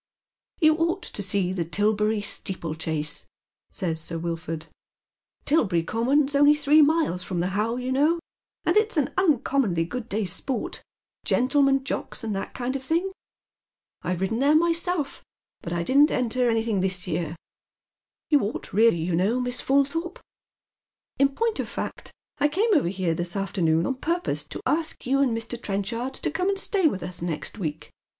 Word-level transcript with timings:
"You 0.59 0.77
ought 0.77 1.03
to 1.03 1.21
see 1.21 1.53
Tilberry 1.53 2.21
steeplechase," 2.23 3.27
says 3.69 4.01
Sir 4.01 4.17
Wilford." 4.17 4.65
Tilberry 5.45 5.83
Common's 5.83 6.33
only 6.33 6.55
three 6.55 6.81
miles 6.81 7.21
from 7.21 7.39
the 7.39 7.49
How, 7.49 7.75
you 7.75 7.91
know, 7.91 8.19
and 8.65 8.75
it's 8.77 8.97
an 8.97 9.13
uncommonly 9.15 9.83
good 9.83 10.09
day's 10.09 10.33
sport, 10.33 10.81
gentlemen 11.23 11.83
jocks, 11.83 12.23
and 12.23 12.35
that 12.35 12.55
kind 12.55 12.75
of 12.75 12.83
thing. 12.83 13.11
I've 14.01 14.21
ridden 14.21 14.39
there 14.39 14.55
myself, 14.55 15.23
but 15.61 15.71
I 15.71 15.83
didn't 15.83 16.09
enter 16.09 16.39
Marion 16.47 16.57
is 16.57 16.65
raised 16.67 17.03
to 17.03 17.11
Distinction, 17.11 17.35
187 18.31 18.33
anjihincf 18.33 18.33
this 18.33 18.33
year. 18.33 18.39
You 18.41 18.41
ought 18.41 18.73
really, 18.73 18.97
you 19.05 19.15
know, 19.15 19.39
Miss 19.39 19.61
Faun 19.61 19.85
thorpe; 19.85 20.19
in 21.19 21.29
point 21.29 21.59
of 21.59 21.69
fact, 21.69 22.11
I 22.39 22.47
came 22.47 22.73
over 22.73 22.87
here 22.87 23.13
this 23.13 23.35
afternoon 23.35 23.85
on 23.85 23.97
purpose 23.97 24.43
to 24.45 24.61
ask 24.65 25.05
you 25.05 25.19
and 25.19 25.37
IVIr. 25.37 25.61
Trenchard 25.61 26.15
to 26.15 26.31
come 26.31 26.49
and 26.49 26.57
stay 26.57 26.87
with 26.87 27.03
ub, 27.03 27.21
next 27.21 27.59
week. 27.59 27.91